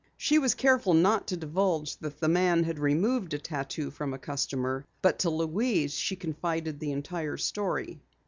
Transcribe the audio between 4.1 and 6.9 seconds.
a customer, but to Louise she confided